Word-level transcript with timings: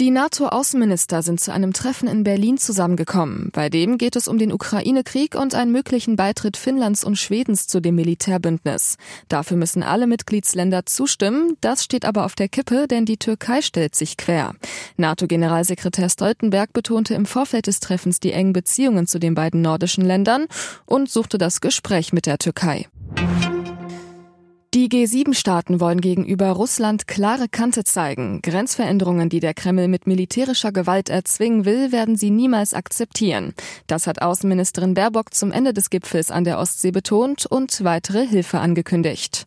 Die 0.00 0.10
NATO-Außenminister 0.10 1.22
sind 1.22 1.38
zu 1.38 1.52
einem 1.52 1.72
Treffen 1.72 2.08
in 2.08 2.24
Berlin 2.24 2.58
zusammengekommen. 2.58 3.50
Bei 3.52 3.68
dem 3.68 3.96
geht 3.96 4.16
es 4.16 4.26
um 4.26 4.38
den 4.38 4.52
Ukraine-Krieg 4.52 5.36
und 5.36 5.54
einen 5.54 5.70
möglichen 5.70 6.16
Beitritt 6.16 6.56
Finnlands 6.56 7.04
und 7.04 7.14
Schwedens 7.14 7.68
zu 7.68 7.78
dem 7.78 7.94
Militärbündnis. 7.94 8.96
Dafür 9.28 9.56
müssen 9.56 9.84
alle 9.84 10.08
Mitgliedsländer 10.08 10.84
zustimmen. 10.84 11.56
Das 11.60 11.84
steht 11.84 12.04
aber 12.06 12.24
auf 12.24 12.34
der 12.34 12.48
Kippe, 12.48 12.88
denn 12.88 13.04
die 13.04 13.18
Türkei 13.18 13.62
stellt 13.62 13.94
sich 13.94 14.16
quer. 14.16 14.56
NATO-Generalsekretär 14.96 16.08
Stoltenberg 16.08 16.72
betonte 16.72 17.14
im 17.14 17.24
Vorfeld 17.24 17.68
des 17.68 17.78
Treffens 17.78 18.18
die 18.18 18.32
engen 18.32 18.52
Beziehungen 18.52 19.06
zu 19.06 19.20
den 19.20 19.36
beiden 19.36 19.62
nordischen 19.62 20.04
Ländern 20.04 20.46
und 20.86 21.08
suchte 21.08 21.38
das 21.38 21.60
Gespräch 21.60 22.12
mit 22.12 22.26
der 22.26 22.38
Türkei. 22.38 22.88
Die 24.74 24.88
G7-Staaten 24.88 25.78
wollen 25.78 26.00
gegenüber 26.00 26.50
Russland 26.50 27.06
klare 27.06 27.48
Kante 27.48 27.84
zeigen. 27.84 28.42
Grenzveränderungen, 28.42 29.28
die 29.28 29.38
der 29.38 29.54
Kreml 29.54 29.86
mit 29.86 30.08
militärischer 30.08 30.72
Gewalt 30.72 31.10
erzwingen 31.10 31.64
will, 31.64 31.92
werden 31.92 32.16
sie 32.16 32.30
niemals 32.30 32.74
akzeptieren. 32.74 33.54
Das 33.86 34.08
hat 34.08 34.20
Außenministerin 34.20 34.94
Baerbock 34.94 35.32
zum 35.32 35.52
Ende 35.52 35.74
des 35.74 35.90
Gipfels 35.90 36.32
an 36.32 36.42
der 36.42 36.58
Ostsee 36.58 36.90
betont 36.90 37.46
und 37.46 37.84
weitere 37.84 38.26
Hilfe 38.26 38.58
angekündigt. 38.58 39.46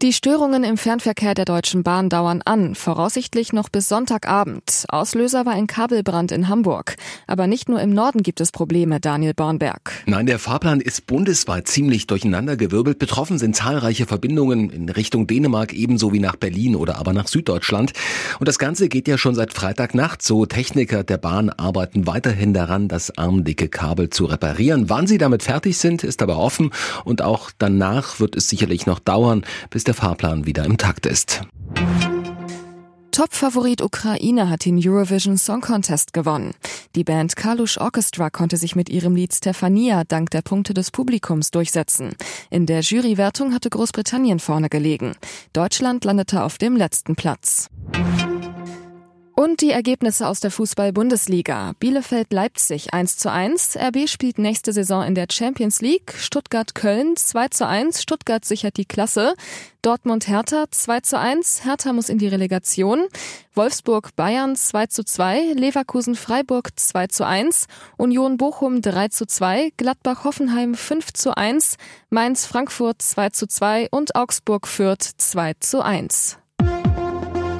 Die 0.00 0.12
Störungen 0.12 0.62
im 0.62 0.76
Fernverkehr 0.76 1.34
der 1.34 1.44
Deutschen 1.44 1.82
Bahn 1.82 2.08
dauern 2.08 2.40
an, 2.44 2.76
voraussichtlich 2.76 3.52
noch 3.52 3.68
bis 3.68 3.88
Sonntagabend. 3.88 4.84
Auslöser 4.90 5.44
war 5.44 5.54
ein 5.54 5.66
Kabelbrand 5.66 6.30
in 6.30 6.46
Hamburg. 6.46 6.94
Aber 7.26 7.48
nicht 7.48 7.68
nur 7.68 7.80
im 7.80 7.90
Norden 7.90 8.22
gibt 8.22 8.40
es 8.40 8.52
Probleme, 8.52 9.00
Daniel 9.00 9.34
Bornberg. 9.34 9.90
Nein, 10.06 10.26
der 10.26 10.38
Fahrplan 10.38 10.80
ist 10.80 11.08
bundesweit 11.08 11.66
ziemlich 11.66 12.06
durcheinandergewirbelt. 12.06 13.00
Betroffen 13.00 13.38
sind 13.38 13.56
zahlreiche 13.56 14.06
Verbindungen 14.06 14.70
in 14.70 14.88
Richtung 14.88 15.26
Dänemark 15.26 15.72
ebenso 15.72 16.12
wie 16.12 16.20
nach 16.20 16.36
Berlin 16.36 16.76
oder 16.76 16.98
aber 16.98 17.12
nach 17.12 17.26
Süddeutschland. 17.26 17.92
Und 18.38 18.46
das 18.46 18.60
Ganze 18.60 18.88
geht 18.88 19.08
ja 19.08 19.18
schon 19.18 19.34
seit 19.34 19.52
Freitagnacht 19.52 20.22
so. 20.22 20.46
Techniker 20.46 21.02
der 21.02 21.18
Bahn 21.18 21.50
arbeiten 21.50 22.06
weiterhin 22.06 22.54
daran, 22.54 22.86
das 22.86 23.18
armdicke 23.18 23.68
Kabel 23.68 24.10
zu 24.10 24.26
reparieren. 24.26 24.88
Wann 24.88 25.08
sie 25.08 25.18
damit 25.18 25.42
fertig 25.42 25.76
sind, 25.76 26.04
ist 26.04 26.22
aber 26.22 26.38
offen. 26.38 26.70
Und 27.04 27.20
auch 27.20 27.50
danach 27.58 28.20
wird 28.20 28.36
es 28.36 28.48
sicherlich 28.48 28.86
noch 28.86 29.00
dauern, 29.00 29.44
bis 29.70 29.87
der 29.88 29.94
Fahrplan 29.94 30.44
wieder 30.44 30.66
im 30.66 30.76
Takt 30.76 31.06
ist. 31.06 31.40
Top-Favorit 33.10 33.80
Ukraine 33.80 34.50
hat 34.50 34.66
den 34.66 34.78
Eurovision 34.78 35.38
Song 35.38 35.62
Contest 35.62 36.12
gewonnen. 36.12 36.52
Die 36.94 37.04
Band 37.04 37.36
Kalush 37.36 37.78
Orchestra 37.78 38.28
konnte 38.28 38.58
sich 38.58 38.76
mit 38.76 38.90
ihrem 38.90 39.16
Lied 39.16 39.32
Stefania 39.32 40.04
dank 40.04 40.30
der 40.30 40.42
Punkte 40.42 40.74
des 40.74 40.90
Publikums 40.90 41.50
durchsetzen. 41.50 42.14
In 42.50 42.66
der 42.66 42.82
Jurywertung 42.82 43.54
hatte 43.54 43.70
Großbritannien 43.70 44.40
vorne 44.40 44.68
gelegen. 44.68 45.14
Deutschland 45.54 46.04
landete 46.04 46.44
auf 46.44 46.58
dem 46.58 46.76
letzten 46.76 47.16
Platz. 47.16 47.70
Und 49.48 49.62
die 49.62 49.70
Ergebnisse 49.70 50.28
aus 50.28 50.40
der 50.40 50.50
Fußball-Bundesliga. 50.50 51.72
Bielefeld-Leipzig 51.80 52.92
1 52.92 53.16
zu 53.16 53.32
1. 53.32 53.78
RB 53.78 54.06
spielt 54.06 54.38
nächste 54.38 54.74
Saison 54.74 55.02
in 55.02 55.14
der 55.14 55.26
Champions 55.32 55.80
League. 55.80 56.12
Stuttgart-Köln 56.18 57.16
2 57.16 57.48
zu 57.48 57.66
1. 57.66 58.02
Stuttgart 58.02 58.44
sichert 58.44 58.76
die 58.76 58.84
Klasse. 58.84 59.32
Dortmund-Hertha 59.80 60.66
2 60.70 61.00
zu 61.00 61.18
1. 61.18 61.64
Hertha 61.64 61.94
muss 61.94 62.10
in 62.10 62.18
die 62.18 62.28
Relegation. 62.28 63.06
Wolfsburg-Bayern 63.54 64.54
2 64.54 64.86
zu 64.88 65.02
2. 65.02 65.54
Leverkusen-Freiburg 65.54 66.68
2 66.76 67.06
zu 67.06 67.26
1. 67.26 67.68
Union-Bochum 67.96 68.82
3 68.82 69.08
zu 69.08 69.24
2. 69.24 69.72
Gladbach-Hoffenheim 69.78 70.74
5 70.74 71.14
zu 71.14 71.34
1. 71.34 71.76
Mainz-Frankfurt 72.10 73.00
2 73.00 73.30
zu 73.30 73.46
2 73.46 73.88
und 73.92 74.14
Augsburg-Fürth 74.14 75.12
2 75.16 75.54
zu 75.58 75.82
1. 75.82 76.36